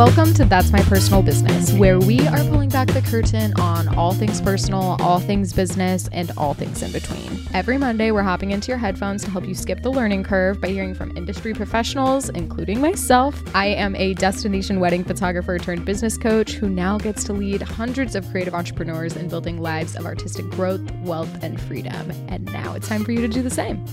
[0.00, 4.14] Welcome to That's My Personal Business, where we are pulling back the curtain on all
[4.14, 7.46] things personal, all things business, and all things in between.
[7.52, 10.68] Every Monday, we're hopping into your headphones to help you skip the learning curve by
[10.68, 13.42] hearing from industry professionals, including myself.
[13.54, 18.14] I am a destination wedding photographer turned business coach who now gets to lead hundreds
[18.14, 22.10] of creative entrepreneurs in building lives of artistic growth, wealth, and freedom.
[22.28, 23.84] And now it's time for you to do the same.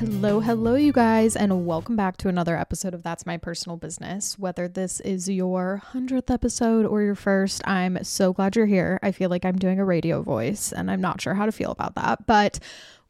[0.00, 4.38] Hello, hello, you guys, and welcome back to another episode of That's My Personal Business.
[4.38, 8.98] Whether this is your 100th episode or your first, I'm so glad you're here.
[9.02, 11.70] I feel like I'm doing a radio voice, and I'm not sure how to feel
[11.70, 12.58] about that, but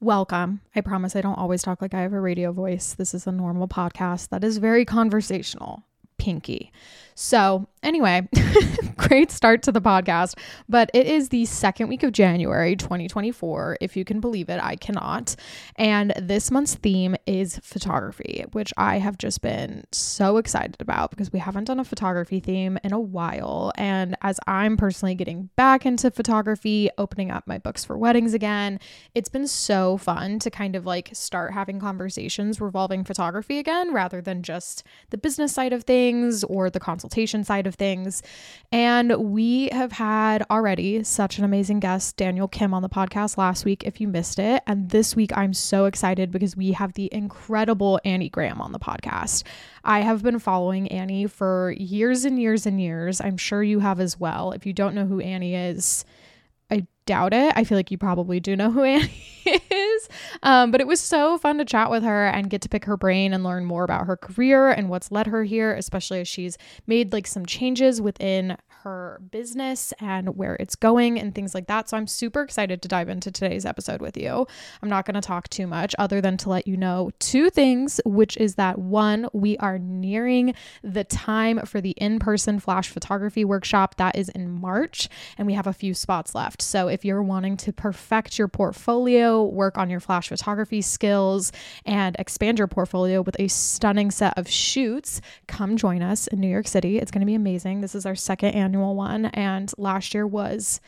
[0.00, 0.62] welcome.
[0.74, 2.92] I promise I don't always talk like I have a radio voice.
[2.94, 5.84] This is a normal podcast that is very conversational.
[6.18, 6.72] Pinky.
[7.14, 8.28] So, anyway,
[8.96, 10.38] great start to the podcast,
[10.68, 13.78] but it is the second week of January 2024.
[13.80, 15.36] If you can believe it, I cannot.
[15.76, 21.32] And this month's theme is photography, which I have just been so excited about because
[21.32, 23.72] we haven't done a photography theme in a while.
[23.76, 28.80] And as I'm personally getting back into photography, opening up my books for weddings again,
[29.14, 34.20] it's been so fun to kind of like start having conversations revolving photography again rather
[34.20, 38.22] than just the business side of things or the consultation side of things.
[38.72, 43.64] And we have had already such an amazing guest, Daniel Kim, on the podcast last
[43.64, 44.62] week, if you missed it.
[44.66, 48.78] And this week, I'm so excited because we have the incredible Anni Graham on the
[48.78, 49.44] podcast.
[49.84, 53.20] I have been following Anni for years and years and years.
[53.20, 54.52] I'm sure you have as well.
[54.52, 56.04] If you don't know who Anni is,
[57.10, 57.52] doubt it.
[57.56, 59.10] I feel like you probably do know who Anni
[59.44, 60.08] is.
[60.44, 62.96] Um, but it was so fun to chat with her and get to pick her
[62.96, 66.56] brain and learn more about her career and what's led her here, especially as she's
[66.86, 71.88] made like some changes within her business and where it's going and things like that.
[71.88, 74.46] So I'm super excited to dive into today's episode with you.
[74.82, 78.00] I'm not going to talk too much other than to let you know two things,
[78.06, 83.44] which is that one, we are nearing the time for the in person flash photography
[83.44, 86.62] workshop that is in March, and we have a few spots left.
[86.62, 91.52] So if you're wanting to perfect your portfolio, work on your flash photography skills,
[91.84, 96.48] and expand your portfolio with a stunning set of shoots, come join us in New
[96.48, 96.98] York City.
[96.98, 97.80] It's going to be amazing.
[97.80, 99.26] This is our second annual one.
[99.26, 100.80] And last year was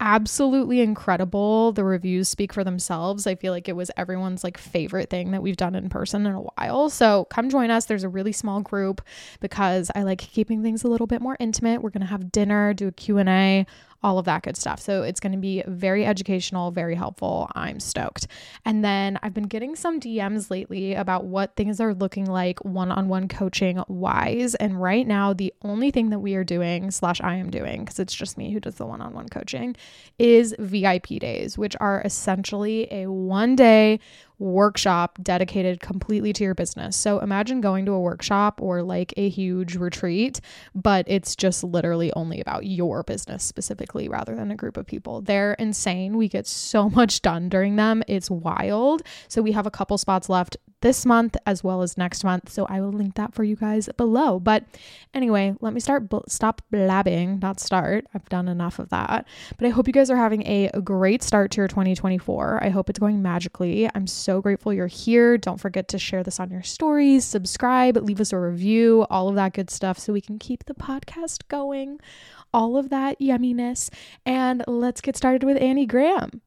[0.00, 1.72] absolutely incredible.
[1.72, 3.26] The reviews speak for themselves.
[3.26, 6.32] I feel like it was everyone's like favorite thing that we've done in person in
[6.32, 6.90] a while.
[6.90, 7.86] So come join us.
[7.86, 9.00] There's a really small group
[9.40, 11.82] because I like keeping things a little bit more intimate.
[11.82, 13.66] We're going to have dinner, do a Q&A,
[14.04, 14.80] all of that good stuff.
[14.80, 17.50] So it's going to be very educational, very helpful.
[17.54, 18.26] I'm stoked.
[18.64, 22.92] And then I've been getting some DMs lately about what things are looking like one
[22.92, 24.54] on one coaching wise.
[24.56, 27.98] And right now, the only thing that we are doing, slash, I am doing, because
[27.98, 29.74] it's just me who does the one on one coaching,
[30.18, 34.00] is VIP days, which are essentially a one day
[34.38, 36.96] workshop dedicated completely to your business.
[36.96, 40.40] So imagine going to a workshop or like a huge retreat,
[40.74, 45.20] but it's just literally only about your business specifically rather than a group of people.
[45.20, 46.16] They're insane.
[46.16, 48.02] We get so much done during them.
[48.08, 49.02] It's wild.
[49.28, 52.50] So we have a couple spots left this month as well as next month.
[52.50, 54.38] So I will link that for you guys below.
[54.38, 54.64] But
[55.14, 58.06] anyway, let me start bl- stop blabbing, not start.
[58.14, 59.26] I've done enough of that.
[59.56, 62.62] But I hope you guys are having a great start to your 2024.
[62.62, 63.88] I hope it's going magically.
[63.94, 65.38] I'm so grateful you're here.
[65.38, 69.36] Don't forget to share this on your stories, subscribe, leave us a review, all of
[69.36, 71.98] that good stuff so we can keep the podcast going.
[72.52, 73.88] All of that yumminess.
[74.26, 76.42] And let's get started with Anni Graham.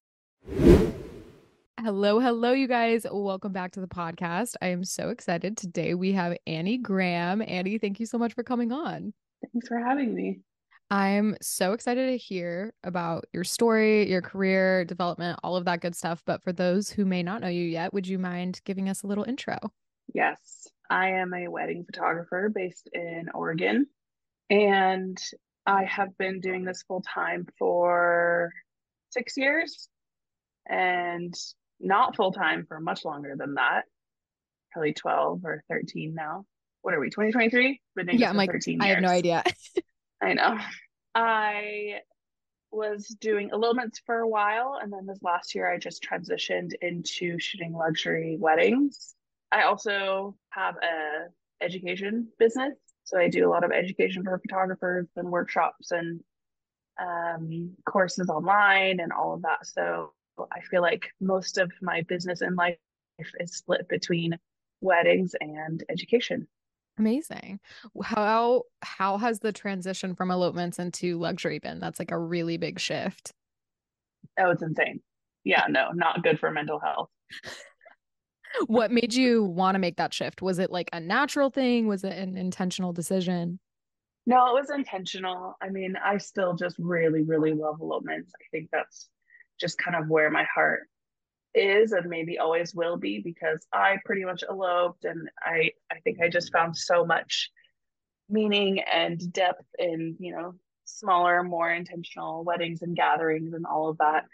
[1.79, 3.05] Hello, hello, you guys.
[3.09, 4.55] Welcome back to the podcast.
[4.63, 5.55] I am so excited.
[5.57, 7.39] Today we have Anni Graham.
[7.39, 9.13] Anni, thank you so much for coming on.
[9.53, 10.39] Thanks for having me.
[10.89, 15.95] I'm so excited to hear about your story, your career development, all of that good
[15.95, 16.23] stuff.
[16.25, 19.07] But for those who may not know you yet, would you mind giving us a
[19.07, 19.59] little intro?
[20.15, 23.85] Yes, I am a wedding photographer based in Oregon,
[24.49, 25.21] and
[25.67, 28.51] I have been doing this full time for
[29.11, 29.89] six years.
[30.67, 31.35] And
[31.79, 33.83] not full time for much longer than that,
[34.71, 36.45] probably 12 or 13 now.
[36.81, 37.81] What are we, 2023?
[38.13, 39.43] Yeah, I'm like, 13 I have no idea.
[40.21, 40.57] I know.
[41.15, 41.99] I
[42.71, 47.39] was doing elopements for a while, and then this last year I just transitioned into
[47.39, 49.15] shooting luxury weddings.
[49.51, 51.27] I also have a
[51.63, 56.21] education business, so I do a lot of education for photographers and workshops and
[56.99, 59.65] um, courses online and all of that.
[59.65, 60.13] So
[60.51, 62.77] I feel like most of my business in life
[63.39, 64.37] is split between
[64.81, 66.47] weddings and education.
[66.99, 67.59] Amazing.
[68.03, 71.79] How how has the transition from elopements into luxury been?
[71.79, 73.31] That's like a really big shift.
[74.39, 75.01] Oh, it's insane.
[75.43, 77.09] Yeah, no, not good for mental health.
[78.67, 80.41] what made you want to make that shift?
[80.41, 81.87] Was it like a natural thing?
[81.87, 83.59] Was it an intentional decision?
[84.25, 85.55] No, it was intentional.
[85.61, 88.33] I mean, I still just really, really love elopements.
[88.35, 89.07] I think that's
[89.59, 90.87] just kind of where my heart
[91.55, 96.21] is and maybe always will be because I pretty much eloped and I I think
[96.21, 97.49] I just found so much
[98.29, 100.55] meaning and depth in, you know,
[100.85, 104.25] smaller, more intentional weddings and gatherings and all of that.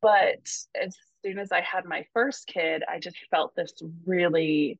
[0.00, 0.48] But
[0.80, 3.72] as soon as I had my first kid, I just felt this
[4.06, 4.78] really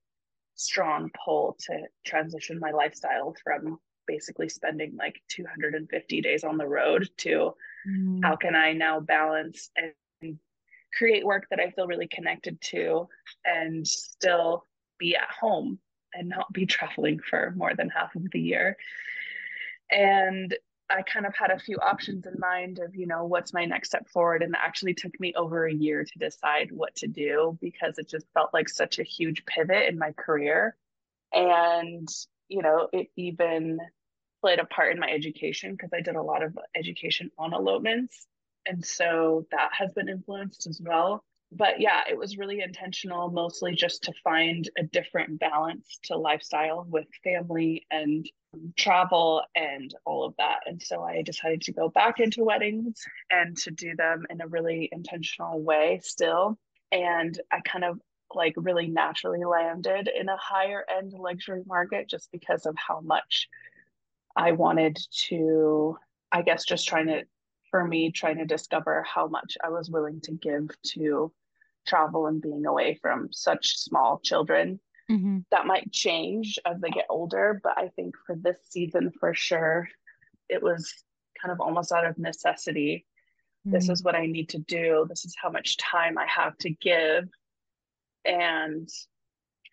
[0.55, 7.09] strong pull to transition my lifestyle from basically spending like 250 days on the road
[7.19, 7.55] to
[7.89, 8.21] mm.
[8.23, 10.39] how can I now balance and
[10.97, 13.09] create work that I feel really connected to
[13.45, 14.65] and still
[14.99, 15.79] be at home
[16.15, 18.77] and not be traveling for more than half of the year.
[19.91, 20.57] And
[20.91, 23.91] I kind of had a few options in mind of, you know, what's my next
[23.91, 24.43] step forward.
[24.43, 28.09] And it actually took me over a year to decide what to do because it
[28.09, 30.77] just felt like such a huge pivot in my career.
[31.33, 32.09] And,
[32.49, 33.79] you know, it even
[34.41, 38.27] played a part in my education because I did a lot of education on elopements.
[38.67, 41.25] And so that has been influenced as well.
[41.51, 46.87] But yeah, it was really intentional, mostly just to find a different balance to lifestyle
[46.89, 48.29] with family and
[48.77, 50.61] travel and all of that.
[50.67, 54.47] And so I decided to go back into weddings and to do them in a
[54.47, 56.59] really intentional way still.
[56.93, 57.99] And I kind of
[58.35, 63.49] like really naturally landed in a higher end luxury market just because of how much
[64.39, 64.97] I wanted
[65.29, 65.99] to,
[66.31, 67.25] I guess, just trying to,
[67.73, 71.33] for me, trying to discover how much I was willing to give to
[71.89, 74.79] travel and being away from such small children.
[75.11, 75.39] Mm-hmm.
[75.51, 79.89] That might change as they get older, but I think for this season, for sure,
[80.49, 80.93] it was
[81.43, 83.07] kind of almost out of necessity.
[83.67, 83.75] Mm-hmm.
[83.75, 85.05] This is what I need to do.
[85.09, 87.25] This is how much time I have to give.
[88.25, 88.89] And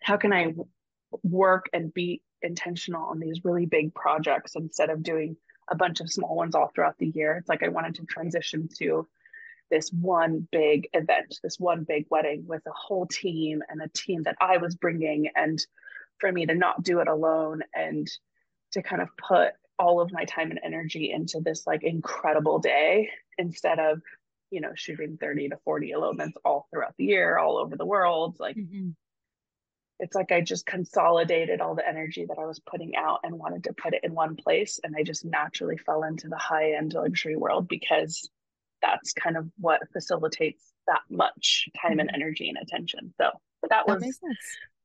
[0.02, 0.54] how can I
[1.22, 5.36] work and be intentional on these really big projects instead of doing
[5.68, 7.36] a bunch of small ones all throughout the year?
[7.36, 9.08] It's like I wanted to transition to
[9.70, 14.22] this one big event, this one big wedding with a whole team and a team
[14.24, 15.28] that I was bringing.
[15.34, 15.58] And
[16.18, 18.08] for me to not do it alone and
[18.72, 23.10] to kind of put all of my time and energy into this like incredible day
[23.38, 24.00] instead of,
[24.50, 28.36] you know, shooting 30 to 40 elopements all throughout the year, all over the world.
[28.38, 28.90] Like, mm-hmm.
[29.98, 33.64] It's like I just consolidated all the energy that I was putting out and wanted
[33.64, 34.78] to put it in one place.
[34.84, 38.28] And I just naturally fell into the high end luxury world because
[38.82, 42.20] that's kind of what facilitates that much time and mm-hmm.
[42.20, 43.14] energy and attention.
[43.16, 43.30] So
[43.62, 44.20] that, that was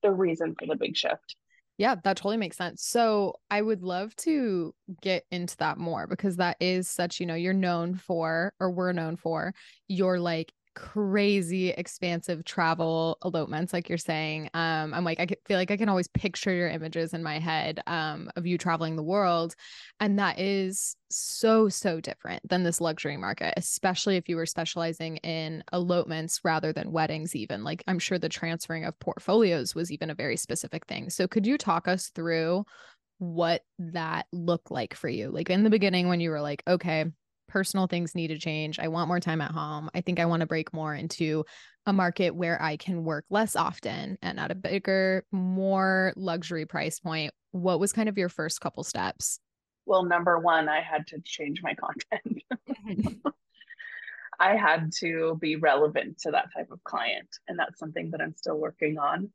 [0.01, 1.35] the reason for the big shift.
[1.77, 2.83] Yeah, that totally makes sense.
[2.83, 7.35] So I would love to get into that more because that is such, you know,
[7.35, 9.53] you're known for, or we're known for
[9.87, 15.71] your like crazy expansive travel elopements like you're saying um i'm like i feel like
[15.71, 19.53] i can always picture your images in my head um of you traveling the world
[19.99, 25.17] and that is so so different than this luxury market especially if you were specializing
[25.17, 30.09] in elopements rather than weddings even like i'm sure the transferring of portfolios was even
[30.09, 31.09] a very specific thing.
[31.09, 32.65] So could you talk us through
[33.17, 35.29] what that looked like for you?
[35.29, 37.05] Like in the beginning when you were like okay
[37.51, 38.79] personal things need to change.
[38.79, 39.89] I want more time at home.
[39.93, 41.45] I think I want to break more into
[41.85, 46.99] a market where I can work less often and at a bigger, more luxury price
[46.99, 47.33] point.
[47.51, 49.39] What was kind of your first couple steps?
[49.85, 52.43] Well, number one, I had to change my content.
[54.39, 57.27] I had to be relevant to that type of client.
[57.47, 59.29] And that's something that I'm still working on.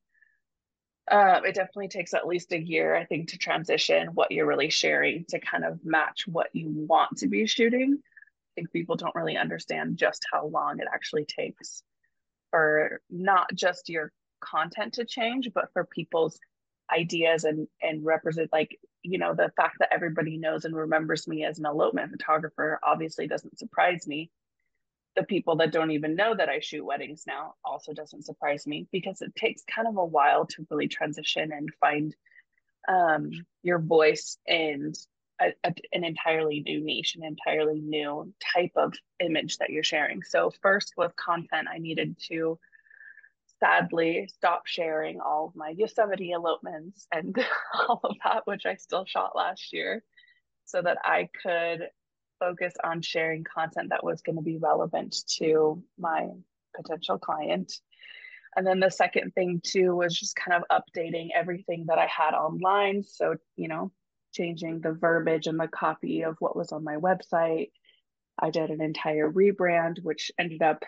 [1.11, 4.71] Uh, it definitely takes at least a year, I think, to transition what you're really
[4.71, 7.99] sharing to kind of match what you want to be shooting.
[8.03, 11.83] I think people don't really understand just how long it actually takes
[12.51, 16.39] for not just your content to change, but for people's
[16.93, 21.45] ideas and and represent like you know the fact that everybody knows and remembers me
[21.45, 24.31] as an elopement photographer obviously doesn't surprise me
[25.17, 28.87] the people that don't even know that I shoot weddings now also doesn't surprise me
[28.93, 32.15] because it takes kind of a while to really transition and find
[32.87, 33.31] um,
[33.63, 34.95] your voice and
[35.41, 40.23] a, a, an entirely new niche, an entirely new type of image that you're sharing.
[40.23, 42.59] So, first with content, I needed to
[43.61, 47.37] sadly stop sharing all of my Yosemite elopements and
[47.89, 50.05] all of that, which I still shot last year,
[50.65, 51.89] so that I could
[52.39, 56.29] focus on sharing content that was going to be relevant to my
[56.75, 57.73] potential client.
[58.57, 62.35] And then the second thing too was just kind of updating everything that I had
[62.35, 63.03] online.
[63.03, 63.93] So, you know,
[64.33, 67.71] changing the verbiage and the copy of what was on my website.
[68.39, 70.83] I did an entire rebrand, which ended up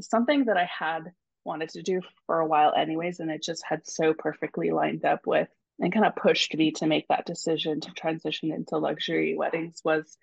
[0.00, 1.12] something that I had
[1.44, 3.20] wanted to do for a while, anyways.
[3.20, 5.48] And it just had so perfectly lined up with
[5.80, 10.16] and kind of pushed me to make that decision to transition into luxury weddings was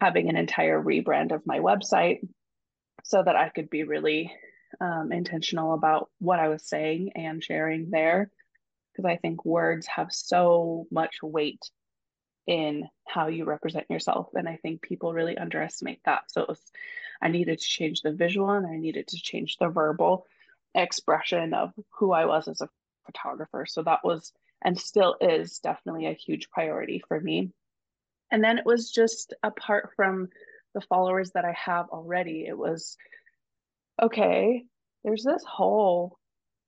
[0.00, 2.20] having an entire rebrand of my website
[3.04, 4.32] so that I could be really
[4.80, 8.30] um, intentional about what I was saying and sharing there.
[8.92, 11.62] Because I think words have so much weight
[12.46, 14.28] in how you represent yourself.
[14.34, 16.22] And I think people really underestimate that.
[16.28, 16.60] So was,
[17.20, 20.26] I needed to change the visual and I needed to change the verbal
[20.74, 22.68] expression of who I was as a
[23.06, 23.66] photographer.
[23.66, 27.52] So that was and still is definitely a huge priority for me.
[28.30, 30.28] And then it was just apart from
[30.74, 32.96] the followers that I have already, it was
[34.00, 34.64] okay,
[35.04, 36.18] there's this whole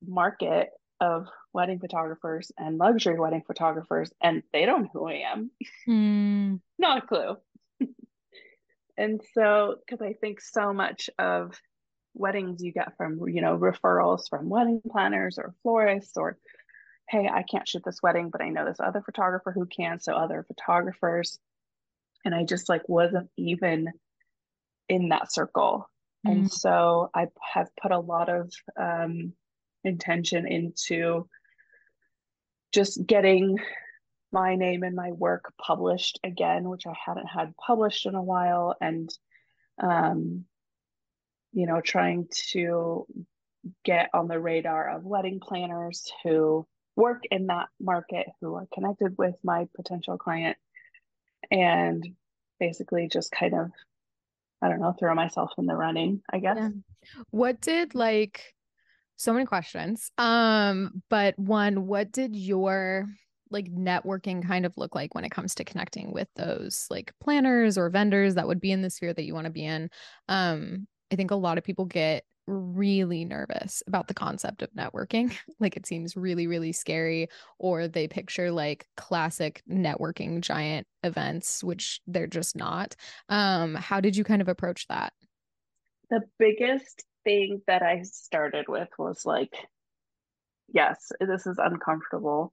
[0.06, 5.50] market of wedding photographers and luxury wedding photographers, and they don't know who I am.
[5.88, 6.60] Mm.
[6.78, 7.36] Not a clue.
[8.96, 11.60] and so, because I think so much of
[12.14, 16.38] weddings you get from, you know, referrals from wedding planners or florists or,
[17.08, 20.00] hey, I can't shoot this wedding, but I know this other photographer who can.
[20.00, 21.38] So, other photographers.
[22.24, 23.88] And I just like wasn't even
[24.88, 25.88] in that circle.
[26.26, 26.32] Mm.
[26.32, 29.32] And so I have put a lot of um,
[29.84, 31.28] intention into
[32.72, 33.58] just getting
[34.32, 38.76] my name and my work published again, which I hadn't had published in a while,
[38.80, 39.12] and
[39.82, 40.44] um,
[41.52, 43.06] you know, trying to
[43.84, 49.16] get on the radar of wedding planners who work in that market, who are connected
[49.18, 50.56] with my potential client,
[51.50, 52.06] and
[52.58, 53.70] basically just kind of,
[54.62, 56.56] I don't know, throw myself in the running, I guess.
[56.58, 56.68] Yeah.
[57.30, 58.54] What did like
[59.20, 60.10] so many questions.
[60.16, 63.06] Um, but one, what did your
[63.50, 67.76] like networking kind of look like when it comes to connecting with those like planners
[67.76, 69.90] or vendors that would be in the sphere that you want to be in?
[70.28, 75.34] Um, I think a lot of people get really nervous about the concept of networking.
[75.60, 77.28] like it seems really, really scary,
[77.58, 82.96] or they picture like classic networking giant events, which they're just not.
[83.28, 85.12] Um, how did you kind of approach that?
[86.10, 89.52] The biggest thing that I started with was like,
[90.72, 92.52] yes, this is uncomfortable.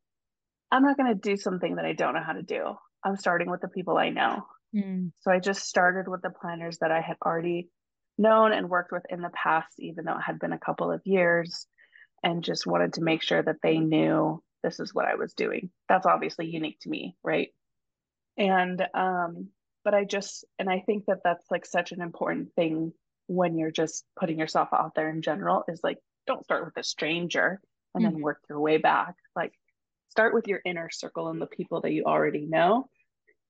[0.71, 2.75] I'm not going to do something that I don't know how to do.
[3.03, 4.43] I'm starting with the people I know.
[4.75, 5.11] Mm.
[5.19, 7.69] So I just started with the planners that I had already
[8.17, 11.01] known and worked with in the past, even though it had been a couple of
[11.05, 11.67] years,
[12.23, 15.69] and just wanted to make sure that they knew this is what I was doing.
[15.87, 17.49] That's obviously unique to me, right?
[18.37, 19.49] And, um,
[19.83, 22.91] but I just, and I think that that's like such an important thing
[23.27, 26.83] when you're just putting yourself out there in general is like don't start with a
[26.83, 27.61] stranger
[27.93, 28.13] and mm-hmm.
[28.13, 29.53] then work your way back like
[30.09, 32.89] start with your inner circle and the people that you already know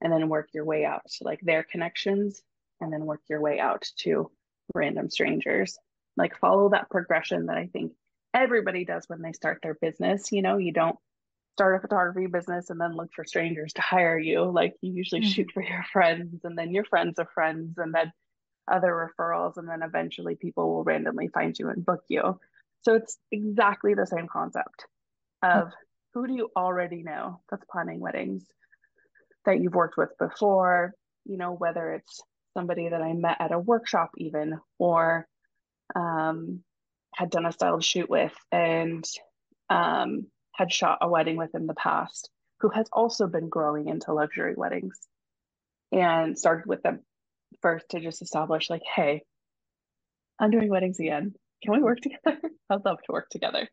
[0.01, 2.41] and then work your way out to like their connections
[2.81, 4.29] and then work your way out to
[4.73, 5.77] random strangers.
[6.15, 7.93] Like follow that progression that i think
[8.33, 10.31] everybody does when they start their business.
[10.31, 10.97] You know you don't
[11.57, 14.43] start a photography business and then look for strangers to hire you.
[14.43, 15.29] Like you usually mm-hmm.
[15.29, 18.11] shoot for your friends and then your friends of friends and then
[18.71, 22.39] other referrals and then eventually people will randomly find you and book you.
[22.83, 24.85] So it's exactly the same concept
[25.41, 25.71] of
[26.13, 28.45] who do you already know that's planning weddings
[29.45, 30.93] that you've worked with before?
[31.25, 32.21] You know whether it's
[32.57, 35.27] somebody that i met at a workshop even or
[35.95, 36.61] um,
[37.15, 39.05] had done a styled shoot with and
[39.69, 44.13] um, had shot a wedding with in the past who has also been growing into
[44.13, 44.99] luxury weddings
[45.91, 47.01] and started with them
[47.61, 49.21] first to just establish like, hey,
[50.39, 51.33] I'm doing weddings again.
[51.63, 52.39] Can we work together?
[52.69, 53.67] I'd love to work together.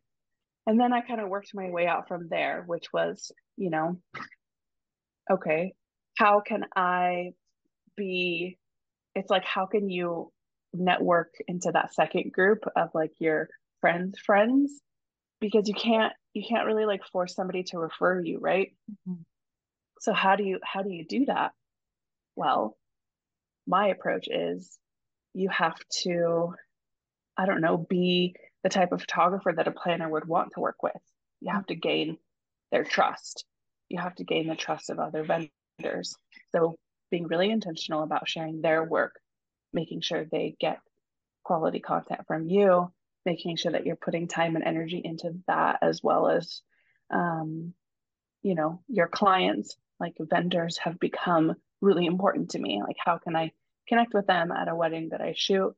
[0.67, 3.99] And then I kind of worked my way out from there, which was, you know,
[5.31, 5.75] okay,
[6.17, 7.33] how can I
[7.97, 8.59] be?
[9.15, 10.33] It's like, how can you
[10.73, 13.49] network into that second group of like your
[13.81, 14.81] friends' friends?
[15.41, 18.73] Because you can't, you can't really like force somebody to refer you, right?
[18.91, 19.23] Mm-hmm.
[20.01, 21.53] So how do you, how do you do that?
[22.37, 22.77] Well,
[23.67, 24.77] my approach is
[25.33, 26.55] you have to,
[27.37, 30.83] I don't know, be the type of photographer that a planner would want to work
[30.83, 30.93] with.
[31.41, 32.19] You have to gain
[32.73, 33.45] their trust.
[33.89, 36.17] You have to gain the trust of other vendors.
[36.53, 36.77] So
[37.15, 39.21] being really intentional about sharing their work,
[39.73, 40.81] making sure they get
[41.45, 42.91] quality content from you,
[43.25, 46.61] making sure that you're putting time and energy into that as well as
[47.13, 47.73] um,
[48.43, 52.83] you know, your clients, like vendors have become really important to me.
[52.85, 53.53] Like, how can I
[53.87, 55.73] connect with them at a wedding that I shoot?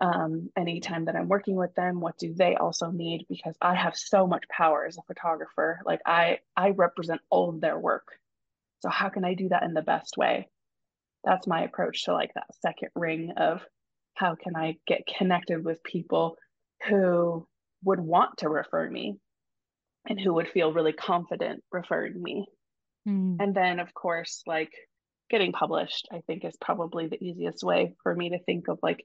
[0.00, 3.26] Um, anytime that I'm working with them, what do they also need?
[3.28, 5.82] Because I have so much power as a photographer.
[5.84, 8.08] Like I, I represent all of their work.
[8.80, 10.48] So how can I do that in the best way?
[11.24, 13.62] That's my approach to like that second ring of
[14.14, 16.36] how can I get connected with people
[16.88, 17.46] who
[17.84, 19.18] would want to refer me
[20.08, 22.46] and who would feel really confident referring me.
[23.08, 23.36] Mm.
[23.40, 24.72] And then, of course, like
[25.30, 29.02] getting published, I think is probably the easiest way for me to think of like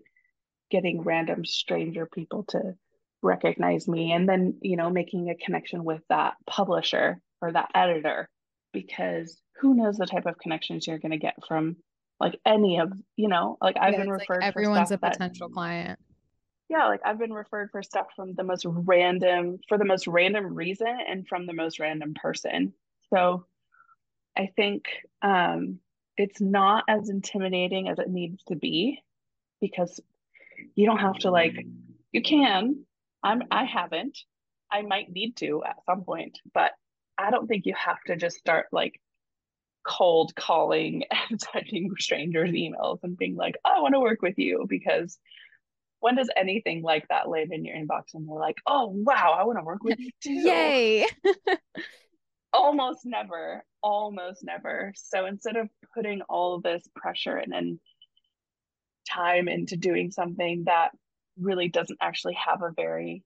[0.70, 2.76] getting random stranger people to
[3.22, 8.30] recognize me and then, you know, making a connection with that publisher or that editor
[8.74, 11.78] because who knows the type of connections you're going to get from
[12.20, 15.54] like any of, you know, like I've yeah, been referred like everyone's a potential that,
[15.54, 16.00] client
[16.72, 20.56] yeah, like I've been referred for stuff from the most random, for the most random
[20.56, 22.74] reason and from the most random person.
[23.14, 23.46] So
[24.38, 24.86] I think
[25.22, 25.80] um,
[26.16, 29.04] it's not as intimidating as it needs to be
[29.60, 30.00] because
[30.74, 31.56] you don't have to like,
[32.14, 32.86] you can.
[33.22, 34.18] I'm, I haven't.
[34.72, 36.72] I might need to at some point, but
[37.18, 38.98] I don't think you have to just start like
[39.84, 44.66] cold calling and sending strangers emails and being like, I want to work with you
[44.68, 45.18] because
[46.00, 49.44] when does anything like that land in your inbox and you're like, oh wow, I
[49.44, 50.32] want to work with you too?
[50.32, 51.06] Yay.
[52.54, 54.94] almost never, almost never.
[54.96, 57.80] So instead of putting all this pressure and, and
[59.10, 60.90] time into doing something that
[61.40, 63.24] really doesn't actually have a very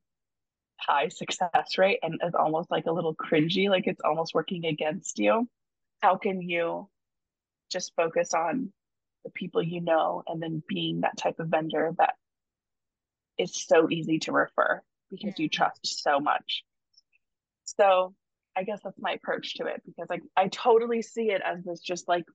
[0.77, 5.17] high success rate and is almost like a little cringy, like it's almost working against
[5.17, 5.47] you,
[6.01, 6.89] how can you
[7.71, 8.71] just focus on
[9.23, 12.13] the people you know and then being that type of vendor that
[13.37, 16.63] is so easy to refer because you trust so much.
[17.63, 18.13] So
[18.55, 21.81] I guess that's my approach to it because like I totally see it as this
[21.81, 22.25] just like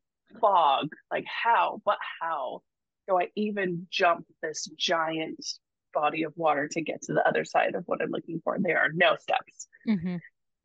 [0.40, 0.88] fog.
[1.10, 2.62] Like how, but how
[3.08, 5.44] do I even jump this giant
[5.94, 8.56] body of water to get to the other side of what I'm looking for?
[8.58, 9.68] There are no steps.
[9.88, 10.16] Mm-hmm.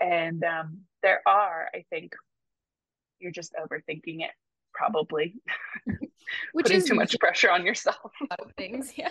[0.02, 2.14] And um, there are, I think
[3.26, 4.32] you're just overthinking it
[4.72, 5.36] probably.
[6.54, 8.12] Which Putting is too much pressure on yourself.
[8.58, 9.10] things, yeah.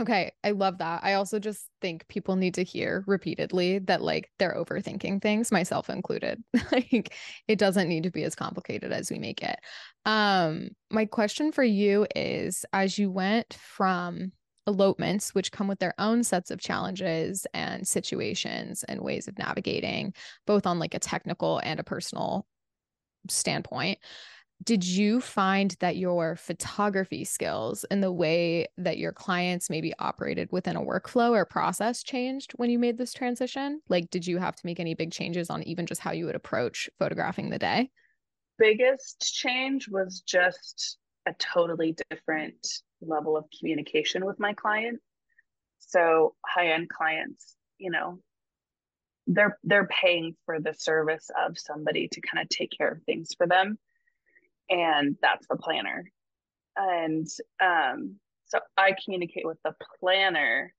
[0.00, 1.04] Okay, I love that.
[1.04, 5.88] I also just think people need to hear repeatedly that like they're overthinking things, myself
[5.88, 6.42] included.
[6.72, 7.14] like
[7.48, 9.58] it doesn't need to be as complicated as we make it.
[10.04, 14.32] Um my question for you is as you went from
[14.66, 20.12] elopements which come with their own sets of challenges and situations and ways of navigating
[20.44, 22.44] both on like a technical and a personal
[23.30, 23.98] standpoint
[24.64, 30.50] did you find that your photography skills and the way that your clients maybe operated
[30.50, 33.80] within a workflow or process changed when you made this transition?
[33.88, 36.34] Like, did you have to make any big changes on even just how you would
[36.34, 37.90] approach photographing the day?
[38.58, 42.66] Biggest change was just a totally different
[43.02, 45.00] level of communication with my client.
[45.78, 48.20] So, high end clients, you know,
[49.26, 53.34] they're they're paying for the service of somebody to kind of take care of things
[53.36, 53.78] for them.
[54.70, 56.10] And that's the planner.
[56.76, 57.26] And
[57.60, 60.72] um, so i communicate with the planner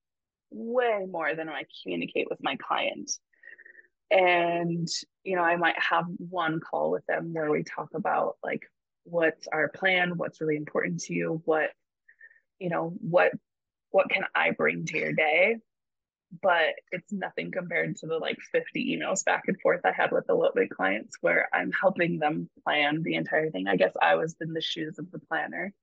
[0.50, 3.12] way more than i communicate with my client.
[4.10, 4.88] And
[5.24, 8.62] you know i might have one call with them where we talk about like
[9.04, 11.72] what's our plan what's really important to you what
[12.60, 13.32] you know what
[13.92, 15.58] what can i bring to your day
[16.42, 20.28] but it's nothing compared to the like 50 emails back and forth I had with
[20.28, 23.68] the elopement clients where I'm helping them plan the entire thing.
[23.68, 25.74] I guess I was in the shoes of the planner.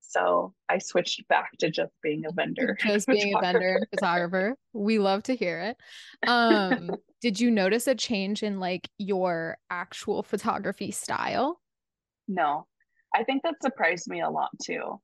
[0.00, 2.78] So I switched back to just being a vendor.
[2.86, 4.56] Just being a vendor photographer.
[4.72, 6.28] We love to hear it.
[6.28, 11.60] Um, did you notice a change in like your actual photography style?
[12.26, 12.66] No.
[13.14, 15.00] I think that surprised me a lot too.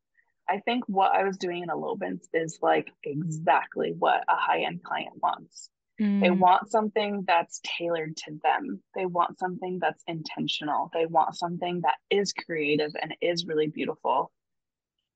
[0.48, 4.82] I think what I was doing in elopements is like exactly what a high end
[4.82, 5.70] client wants.
[6.00, 6.20] Mm.
[6.20, 8.82] They want something that's tailored to them.
[8.94, 10.90] They want something that's intentional.
[10.92, 14.32] They want something that is creative and is really beautiful.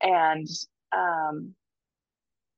[0.00, 0.46] And,
[0.96, 1.54] um,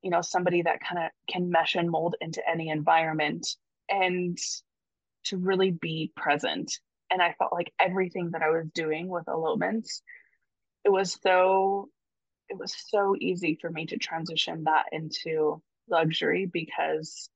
[0.02, 3.48] you know, somebody that kind of can mesh and mold into any environment
[3.88, 4.38] and
[5.24, 6.72] to really be present.
[7.11, 10.02] And I felt like everything that I was doing with elopements,
[10.85, 11.88] it was so
[12.50, 17.30] it was so easy for me to transition that into luxury because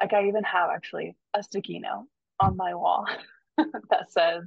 [0.00, 2.06] like I even have actually a sticky note
[2.40, 3.06] on my wall
[3.58, 4.44] that says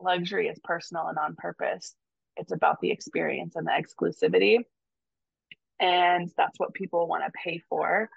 [0.00, 1.94] luxury is personal and on purpose.
[2.36, 4.58] It's about the experience and the exclusivity.
[5.80, 8.10] And that's what people want to pay for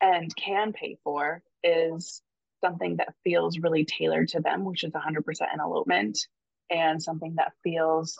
[0.00, 2.22] and can pay for is
[2.62, 6.18] something that feels really tailored to them, which is 100% an elopement,
[6.70, 8.16] and something that feels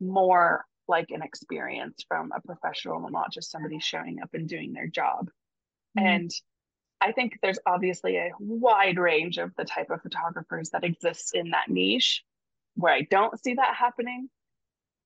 [0.00, 4.72] more like an experience from a professional and not just somebody showing up and doing
[4.72, 5.30] their job.
[5.98, 6.06] Mm-hmm.
[6.06, 6.30] And
[7.00, 11.50] I think there's obviously a wide range of the type of photographers that exists in
[11.50, 12.24] that niche
[12.74, 14.28] where I don't see that happening,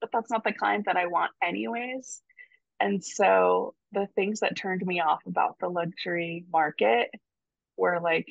[0.00, 2.22] but that's not the client that I want anyways.
[2.80, 7.10] And so the things that turned me off about the luxury market
[7.76, 8.26] were like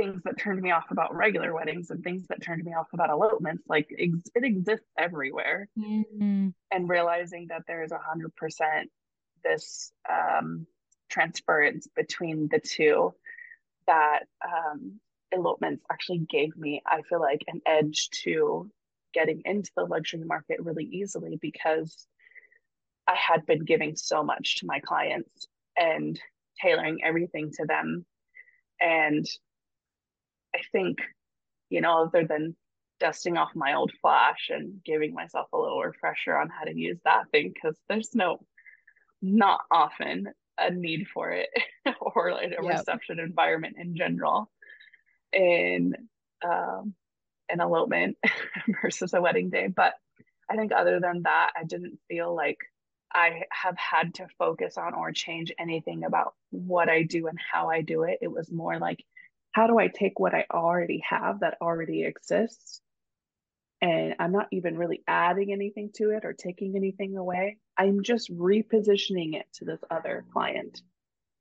[0.00, 3.10] things that turned me off about regular weddings and things that turned me off about
[3.10, 3.62] elopements.
[3.68, 5.68] Like ex- it exists everywhere.
[5.78, 6.48] Mm-hmm.
[6.72, 8.90] And realizing that there is a hundred percent
[9.44, 10.66] this um,
[11.10, 13.12] transference between the two
[13.86, 15.00] that um,
[15.32, 18.70] elopements actually gave me, I feel like, an edge to
[19.12, 22.06] getting into the luxury market really easily because
[23.06, 26.18] I had been giving so much to my clients and
[26.60, 28.06] tailoring everything to them.
[28.80, 29.26] And
[30.54, 30.98] I think,
[31.68, 32.56] you know, other than
[32.98, 36.98] dusting off my old flash and giving myself a little refresher on how to use
[37.04, 38.40] that thing, because there's no,
[39.22, 41.48] not often a need for it
[42.00, 42.78] or like a yep.
[42.78, 44.50] reception environment in general
[45.32, 45.94] in
[46.44, 46.94] um,
[47.48, 48.16] an elopement
[48.82, 49.68] versus a wedding day.
[49.68, 49.94] But
[50.50, 52.58] I think other than that, I didn't feel like
[53.12, 57.70] I have had to focus on or change anything about what I do and how
[57.70, 58.18] I do it.
[58.20, 59.04] It was more like,
[59.52, 62.80] how do I take what I already have that already exists?
[63.82, 67.58] And I'm not even really adding anything to it or taking anything away.
[67.76, 70.82] I'm just repositioning it to this other client.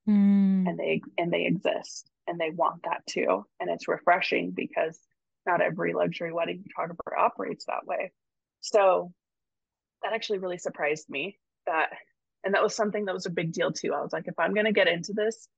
[0.08, 0.68] Mm.
[0.68, 3.46] And they and they exist and they want that too.
[3.60, 4.98] And it's refreshing because
[5.46, 8.14] not every luxury wedding photographer operates that way.
[8.62, 9.14] So
[10.02, 11.90] that actually really surprised me that
[12.44, 13.94] and that was something that was a big deal too.
[13.94, 15.50] I was like, if I'm gonna get into this,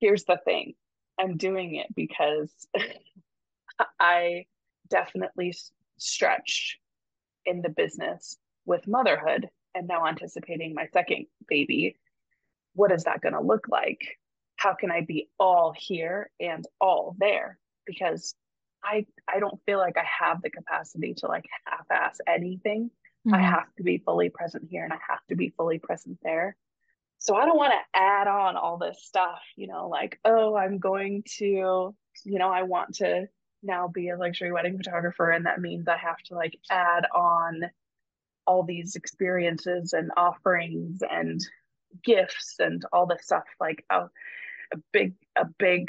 [0.00, 0.74] here's the thing.
[1.20, 2.50] I'm doing it because
[4.00, 4.46] I
[4.88, 5.54] definitely
[5.98, 6.78] stretch
[7.44, 11.96] in the business with motherhood and now anticipating my second baby.
[12.74, 14.00] What is that going to look like?
[14.56, 17.58] How can I be all here and all there?
[17.86, 18.34] Because
[18.82, 22.90] I I don't feel like I have the capacity to like half-ass anything.
[23.26, 23.34] Mm-hmm.
[23.34, 26.56] I have to be fully present here and I have to be fully present there.
[27.20, 30.78] So I don't want to add on all this stuff, you know, like, oh, I'm
[30.78, 31.46] going to,
[32.24, 33.28] you know, I want to
[33.62, 35.30] now be a luxury wedding photographer.
[35.30, 37.62] And that means I have to like add on
[38.46, 41.40] all these experiences and offerings and
[42.02, 43.44] gifts and all this stuff.
[43.60, 44.08] Like a,
[44.72, 45.86] a big, a big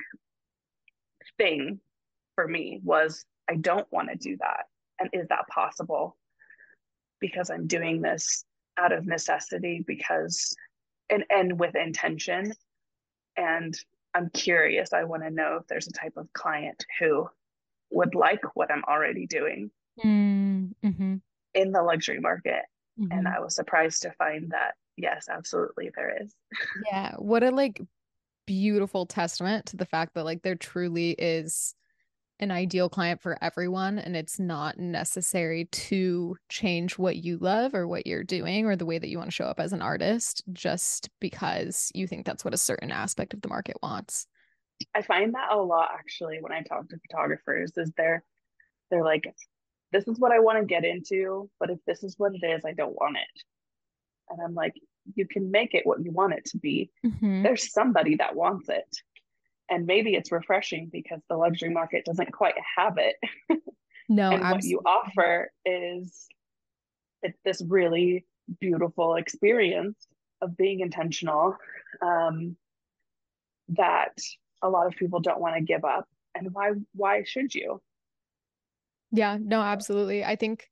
[1.38, 1.80] thing
[2.36, 4.66] for me was I don't want to do that.
[5.00, 6.18] And is that possible?
[7.22, 8.44] because I'm doing this
[8.78, 10.54] out of necessity because
[11.12, 12.54] and end with intention
[13.38, 13.76] and
[14.14, 17.30] I'm curious I want to know if there's a type of client who
[17.92, 19.70] would like what I'm already doing
[20.04, 21.16] mm-hmm.
[21.54, 22.64] in the luxury market
[23.00, 23.12] mm-hmm.
[23.12, 26.34] and I was surprised to find that yes absolutely there is
[26.90, 27.82] yeah what a like
[28.48, 31.76] beautiful testament to the fact that like there truly is
[32.42, 37.88] an ideal client for everyone and it's not necessary to change what you love or
[37.88, 40.44] what you're doing or the way that you want to show up as an artist
[40.52, 44.26] just because you think that's what a certain aspect of the market wants.
[44.96, 48.24] I find that a lot actually when I talk to photographers is they're
[48.90, 49.24] they're like
[49.92, 52.64] this is what I want to get into, but if this is what it is,
[52.66, 53.44] I don't want it.
[54.30, 54.74] And I'm like,
[55.16, 56.90] you can make it what you want it to be.
[57.06, 57.44] Mm-hmm.
[57.44, 58.86] There's somebody that wants it
[59.72, 63.16] and maybe it's refreshing because the luxury market doesn't quite have it.
[64.10, 64.52] No and absolutely.
[64.52, 66.28] what you offer is
[67.24, 68.26] it's this really
[68.60, 70.06] beautiful experience
[70.42, 71.56] of being intentional
[72.02, 72.58] um,
[73.70, 74.18] that
[74.62, 76.10] a lot of people don't want to give up.
[76.36, 77.82] And why why should you?
[79.14, 80.26] Yeah no absolutely.
[80.26, 80.68] I think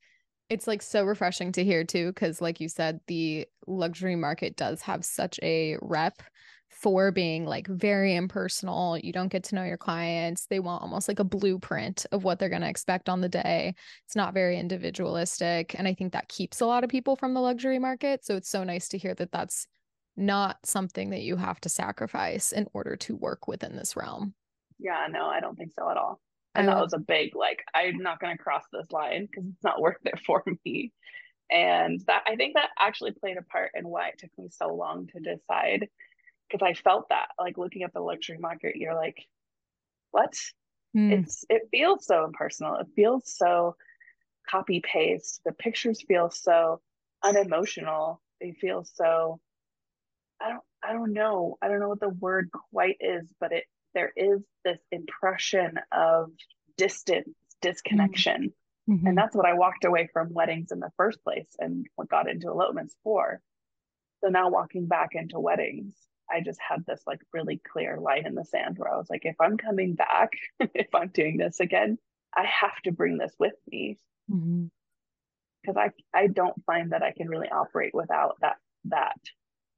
[0.50, 4.82] it's like so refreshing to hear too because like you said the luxury market does
[4.82, 6.22] have such a rep
[6.70, 8.98] for being like very impersonal.
[8.98, 10.46] You don't get to know your clients.
[10.46, 13.74] They want almost like a blueprint of what they're going to expect on the day.
[14.06, 15.76] It's not very individualistic.
[15.78, 18.24] And I think that keeps a lot of people from the luxury market.
[18.24, 19.68] So it's so nice to hear that that's
[20.16, 24.34] not something that you have to sacrifice in order to work within this realm.
[24.78, 26.20] Yeah, no, I don't think so at all.
[26.56, 29.64] And that was a big, like, I'm not going to cross this line because it's
[29.64, 30.92] not worth it for me.
[31.52, 34.74] And that I think that actually played a part in why it took me so
[34.74, 35.88] long to decide
[36.50, 39.18] because I felt that like looking at the luxury market, you're like,
[40.12, 40.34] what?
[40.96, 41.20] Mm.
[41.20, 42.76] It's it feels so impersonal.
[42.76, 43.76] It feels so
[44.50, 45.42] copy paste.
[45.46, 46.82] The pictures feel so
[47.24, 48.22] unemotional.
[48.42, 49.40] They feel so
[50.42, 51.58] I don't I don't know.
[51.62, 56.32] I don't know what the word quite is, but it there is this impression of
[56.78, 57.30] distance,
[57.62, 58.54] disconnection.
[58.90, 59.08] Mm-hmm.
[59.08, 62.30] And that's what I walked away from weddings in the first place and what got
[62.30, 63.42] into elopements for.
[64.24, 65.96] So now walking back into weddings,
[66.32, 69.26] I just had this like really clear line in the sand where I was like,
[69.26, 71.98] if I'm coming back, if I'm doing this again,
[72.36, 73.98] I have to bring this with me.
[74.28, 75.80] Because mm-hmm.
[75.80, 79.20] I, I don't find that I can really operate without that that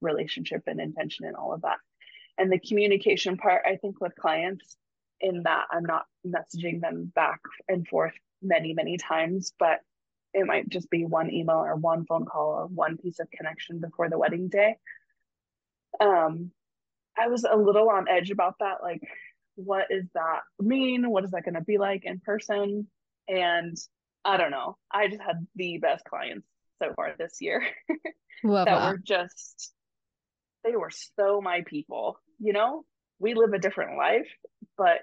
[0.02, 1.78] relationship and intention and all of that.
[2.38, 4.78] And the communication part, I think with clients,
[5.22, 9.80] in that I'm not messaging them back and forth many, many times, but
[10.34, 13.80] it might just be one email or one phone call or one piece of connection
[13.80, 14.78] before the wedding day.
[16.02, 16.52] Um,
[17.18, 18.78] I was a little on edge about that.
[18.82, 19.02] Like,
[19.56, 21.10] what is that mean?
[21.10, 22.88] What is that going to be like in person?
[23.28, 23.78] And
[24.26, 24.78] I don't know.
[24.92, 26.48] I just had the best clients
[26.82, 27.64] so far this year
[28.44, 29.72] that, that were just,
[30.64, 32.18] they were so my people.
[32.40, 32.84] You know,
[33.20, 34.28] we live a different life,
[34.78, 35.00] but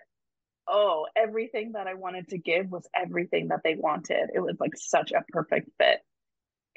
[0.69, 4.31] oh, everything that I wanted to give was everything that they wanted.
[4.35, 6.01] It was like such a perfect fit.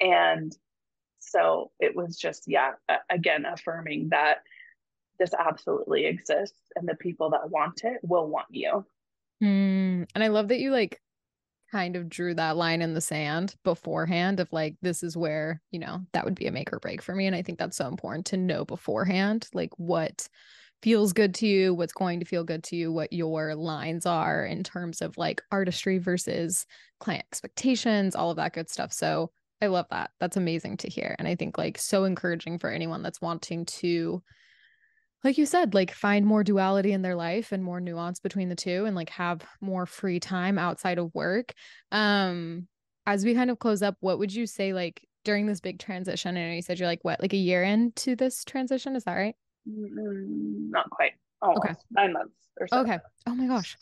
[0.00, 0.52] And
[1.22, 2.72] so it was just, yeah,
[3.08, 4.38] again, affirming that
[5.18, 8.84] this absolutely exists and the people that want it will want you.
[9.42, 11.00] Mm, and I love that you like
[11.70, 15.78] kind of drew that line in the sand beforehand of like, this is where, you
[15.78, 17.26] know, that would be a make or break for me.
[17.26, 20.28] And I think that's so important to know beforehand, like what
[20.82, 24.44] feels good to you, what's going to feel good to you, what your lines are
[24.44, 26.66] in terms of like artistry versus
[26.98, 28.92] client expectations, all of that good stuff.
[28.92, 29.30] So
[29.62, 30.10] I love that.
[30.18, 31.14] That's amazing to hear.
[31.20, 34.20] And I think like so encouraging for anyone that's wanting to,
[35.22, 38.56] like you said, like find more duality in their life and more nuance between the
[38.56, 41.54] two and like have more free time outside of work.
[41.92, 42.66] Um,
[43.06, 46.36] as we kind of close up, what would you say like during this big transition?
[46.36, 49.14] I know you said you're like what, like a year into this transition, is that
[49.14, 49.36] right?
[49.68, 51.12] Mm, not quite.
[51.40, 51.64] Almost.
[51.64, 51.74] Okay.
[51.92, 52.80] Nine months or so.
[52.80, 52.98] Okay.
[53.28, 53.76] Oh my gosh.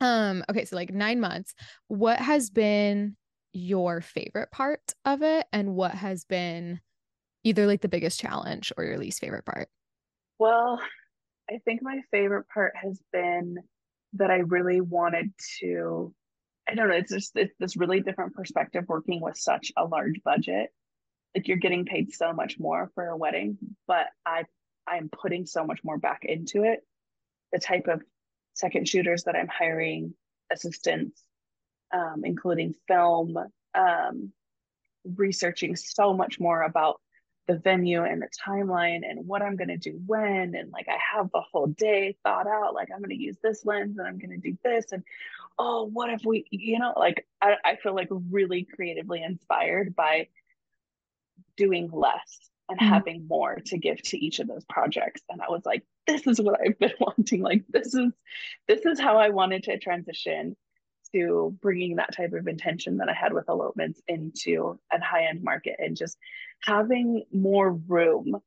[0.00, 1.54] Um, okay, so like nine months.
[1.86, 3.16] What has been
[3.56, 6.80] your favorite part of it and what has been
[7.44, 9.68] either like the biggest challenge or your least favorite part?
[10.38, 10.80] Well,
[11.50, 13.56] I think my favorite part has been
[14.14, 16.14] that I really wanted to
[16.68, 20.20] I don't know, it's just it's this really different perspective working with such a large
[20.24, 20.70] budget.
[21.34, 24.44] Like you're getting paid so much more for a wedding, but I
[24.86, 26.80] I'm putting so much more back into it.
[27.52, 28.02] The type of
[28.54, 30.14] second shooters that I'm hiring,
[30.52, 31.22] assistants,
[31.92, 33.36] um, including film,
[33.74, 34.32] um,
[35.14, 37.00] researching so much more about
[37.46, 40.54] the venue and the timeline and what I'm going to do when.
[40.54, 43.64] And like, I have the whole day thought out, like, I'm going to use this
[43.64, 44.86] lens and I'm going to do this.
[44.92, 45.04] And
[45.58, 50.28] oh, what if we, you know, like, I, I feel like really creatively inspired by
[51.56, 52.88] doing less and mm-hmm.
[52.88, 56.40] having more to give to each of those projects and i was like this is
[56.40, 58.12] what i've been wanting like this is
[58.68, 60.56] this is how i wanted to transition
[61.16, 65.76] to bringing that type of intention that i had with elopements into a high-end market
[65.78, 66.18] and just
[66.62, 68.40] having more room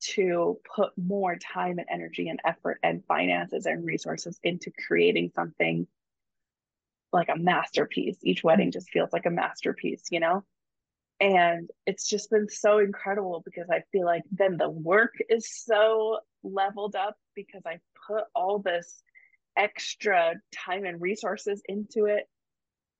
[0.00, 5.86] to put more time and energy and effort and finances and resources into creating something
[7.12, 8.18] like a masterpiece.
[8.22, 10.44] Each wedding just feels like a masterpiece you know?
[11.18, 16.18] And it's just been so incredible because I feel like then the work is so
[16.42, 19.02] leveled up because I put all this
[19.56, 22.24] extra time and resources into it.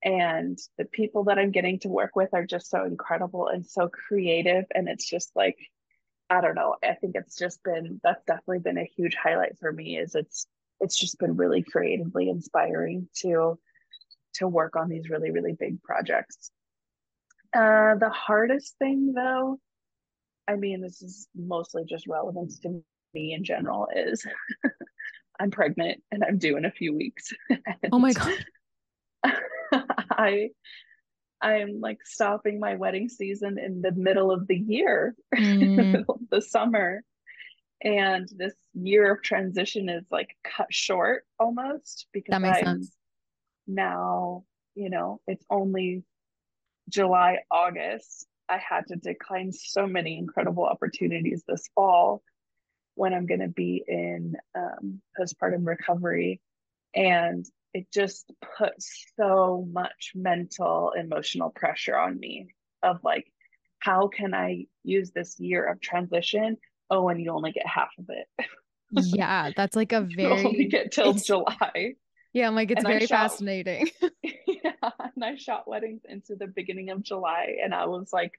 [0.02, 3.88] And the people that I'm getting to work with are just so incredible and so
[3.88, 4.64] creative.
[4.74, 5.56] And it's just like,
[6.30, 6.76] I don't know.
[6.82, 10.46] I think it's just been that's definitely been a huge highlight for me is it's
[10.80, 13.58] it's just been really creatively inspiring to
[14.36, 16.50] to work on these really, really big projects.
[17.54, 19.58] Uh, the hardest thing, though,
[20.46, 22.82] I mean, this is mostly just relevance to
[23.14, 24.26] me in general, is
[25.38, 27.32] I'm pregnant and I'm due in a few weeks.
[27.92, 28.32] oh my god.
[30.10, 30.50] I
[31.40, 36.04] I'm like stopping my wedding season in the middle of the year, mm.
[36.30, 37.02] the summer.
[37.82, 42.92] And this year of transition is like cut short almost because that makes I'm sense.
[43.66, 44.44] now,
[44.74, 46.04] you know, it's only
[46.88, 52.22] July, August, I had to decline so many incredible opportunities this fall
[52.96, 56.40] when I'm going to be in um, postpartum recovery.
[56.94, 58.72] And it just put
[59.18, 62.48] so much mental, emotional pressure on me
[62.82, 63.30] of like,
[63.78, 66.56] how can I use this year of transition?
[66.90, 68.26] Oh, and you only get half of it.
[68.90, 70.40] yeah, that's like a very.
[70.40, 71.94] you only get till July.
[72.32, 73.90] Yeah, I'm like, it's and very fascinating.
[74.22, 78.32] yeah, and I shot weddings into the beginning of July, and I was like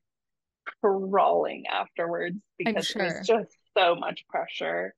[0.81, 3.03] crawling afterwards because sure.
[3.03, 4.95] it was just so much pressure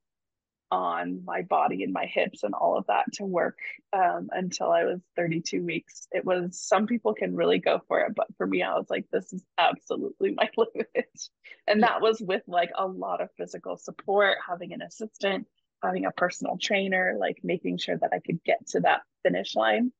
[0.70, 3.58] on my body and my hips and all of that to work
[3.92, 6.06] um, until I was 32 weeks.
[6.12, 9.06] It was some people can really go for it, but for me, I was like,
[9.10, 11.28] this is absolutely my limit.
[11.66, 15.46] And that was with like a lot of physical support, having an assistant,
[15.82, 19.92] having a personal trainer, like making sure that I could get to that finish line.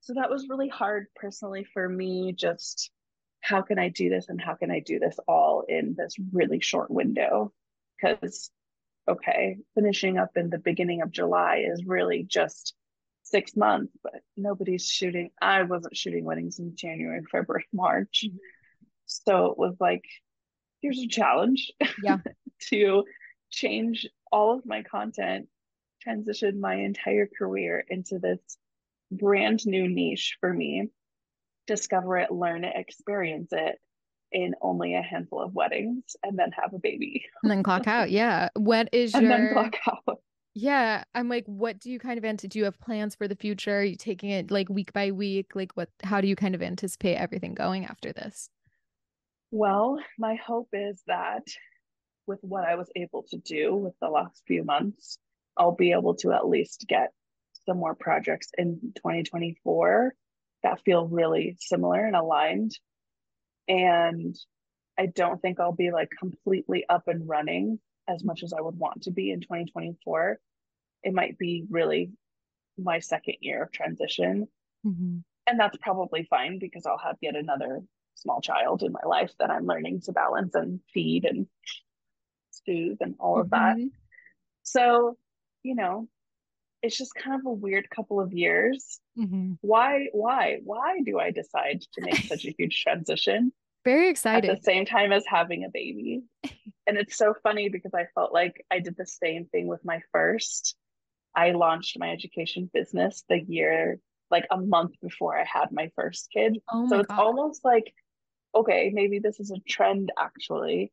[0.00, 2.90] So that was really hard personally for me, just
[3.40, 6.60] how can I do this and how can I do this all in this really
[6.60, 7.52] short window?
[8.00, 8.50] Because,
[9.08, 12.74] okay, finishing up in the beginning of July is really just
[13.22, 15.30] six months, but nobody's shooting.
[15.40, 18.24] I wasn't shooting weddings in January, February, March.
[18.26, 18.36] Mm-hmm.
[19.06, 20.04] So it was like,
[20.80, 21.72] here's a challenge.
[22.02, 22.18] Yeah.
[22.70, 23.04] to
[23.50, 25.48] change all of my content,
[26.02, 28.40] transition my entire career into this
[29.10, 30.88] brand new niche for me,
[31.66, 33.78] discover it, learn it, experience it
[34.32, 37.24] in only a handful of weddings, and then have a baby.
[37.42, 38.10] And then clock out.
[38.18, 38.48] Yeah.
[38.54, 40.20] What is and your then clock out.
[40.54, 42.52] Yeah, I'm like, what do you kind of anticipate?
[42.52, 43.78] Do you have plans for the future?
[43.78, 45.54] Are you taking it like week by week?
[45.54, 45.88] Like, what?
[46.02, 48.48] How do you kind of anticipate everything going after this?
[49.50, 51.46] Well, my hope is that
[52.26, 55.18] with what I was able to do with the last few months,
[55.56, 57.10] I'll be able to at least get
[57.64, 60.14] some more projects in 2024
[60.62, 62.72] that feel really similar and aligned.
[63.68, 64.36] And
[64.98, 67.78] I don't think I'll be like completely up and running
[68.08, 70.40] as much as I would want to be in 2024
[71.02, 72.10] it might be really
[72.76, 74.48] my second year of transition.
[74.86, 75.18] Mm-hmm.
[75.46, 77.80] And that's probably fine because I'll have yet another
[78.14, 81.46] small child in my life that I'm learning to balance and feed and
[82.50, 83.40] soothe and all mm-hmm.
[83.40, 83.76] of that.
[83.76, 83.86] Mm-hmm.
[84.62, 85.16] So,
[85.62, 86.08] you know,
[86.82, 89.00] it's just kind of a weird couple of years.
[89.18, 89.54] Mm-hmm.
[89.60, 93.52] Why, why, why do I decide to make such a huge transition?
[93.84, 94.50] Very excited.
[94.50, 96.22] At the same time as having a baby.
[96.86, 100.00] and it's so funny because I felt like I did the same thing with my
[100.12, 100.76] first.
[101.34, 103.98] I launched my education business the year,
[104.30, 106.58] like a month before I had my first kid.
[106.70, 107.18] Oh my so it's God.
[107.18, 107.92] almost like,
[108.54, 110.92] okay, maybe this is a trend actually,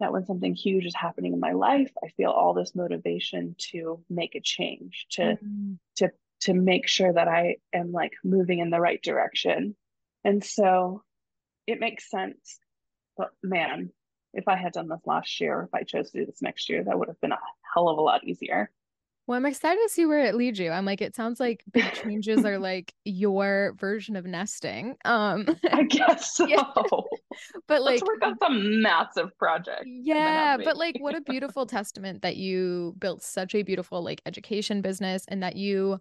[0.00, 4.02] that when something huge is happening in my life, I feel all this motivation to
[4.10, 5.74] make a change, to mm-hmm.
[5.96, 6.10] to
[6.42, 9.76] to make sure that I am like moving in the right direction.
[10.24, 11.02] And so
[11.66, 12.58] it makes sense.
[13.16, 13.90] But man,
[14.32, 16.82] if I had done this last year, if I chose to do this next year,
[16.84, 17.38] that would have been a
[17.74, 18.70] hell of a lot easier.
[19.26, 20.70] Well, I'm excited to see where it leads you.
[20.70, 24.96] I'm like, it sounds like big changes are like your version of nesting.
[25.04, 26.46] Um I guess so.
[26.46, 26.64] Yeah.
[27.66, 29.84] But like Let's work on some massive project.
[29.86, 34.82] Yeah, but like what a beautiful testament that you built such a beautiful like education
[34.82, 35.98] business and that you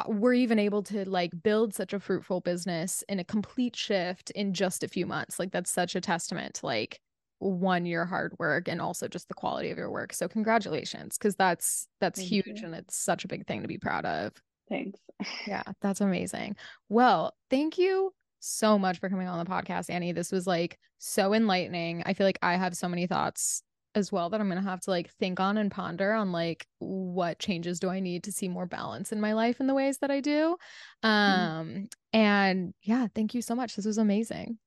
[0.00, 4.30] uh, were even able to like build such a fruitful business in a complete shift
[4.32, 5.38] in just a few months.
[5.38, 7.00] Like that's such a testament to like
[7.40, 10.12] one your hard work and also just the quality of your work.
[10.12, 12.66] So congratulations because that's that's Thank huge you.
[12.66, 14.32] and it's such a big thing to be proud of.
[14.68, 15.00] Thanks.
[15.46, 16.56] Yeah that's amazing.
[16.88, 20.12] Well thank you so much for coming on the podcast Anni.
[20.12, 22.02] This was like so enlightening.
[22.06, 23.62] I feel like i have so many thoughts
[23.96, 27.40] as well that i'm gonna have to like think on and ponder on like what
[27.40, 30.12] changes do i need to see more balance in my life in the ways that
[30.12, 30.56] i do?
[31.04, 31.08] Mm-hmm.
[31.08, 31.84] um mm-hmm.
[32.12, 33.74] and yeah thank you so much.
[33.74, 34.58] This was amazing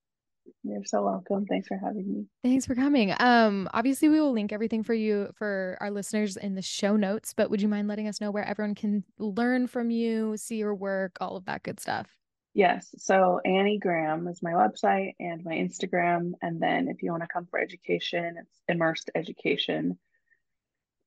[0.63, 1.45] you're so welcome.
[1.45, 2.25] Thanks for having me.
[2.41, 3.13] Thanks for coming.
[3.19, 7.33] Um, obviously we will link everything for you for our listeners in the show notes,
[7.33, 10.73] but would you mind letting us know where everyone can learn from you, see your
[10.73, 12.07] work, all of that good stuff?
[12.53, 12.93] Yes.
[12.97, 16.33] So Anni Graham is my website and my Instagram.
[16.41, 19.97] And then if you want to come for education, it's immersed education.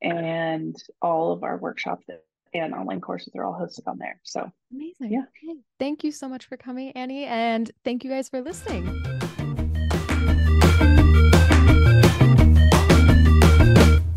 [0.02, 2.06] And all of our workshops
[2.52, 4.20] and online courses are all hosted on there.
[4.24, 5.12] So amazing.
[5.12, 5.20] Yeah.
[5.20, 5.60] Okay.
[5.78, 7.24] Thank you so much for coming, Anni.
[7.24, 9.15] And thank you guys for listening.